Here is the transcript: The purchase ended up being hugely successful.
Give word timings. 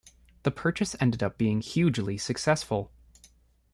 The 0.41 0.49
purchase 0.49 0.95
ended 0.99 1.21
up 1.21 1.37
being 1.37 1.61
hugely 1.61 2.17
successful. 2.17 2.89